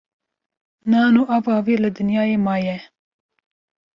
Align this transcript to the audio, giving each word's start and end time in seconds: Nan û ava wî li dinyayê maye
Nan 0.91 1.13
û 1.21 1.23
ava 1.35 1.57
wî 1.65 1.75
li 1.83 1.89
dinyayê 1.97 2.37
maye 2.47 2.77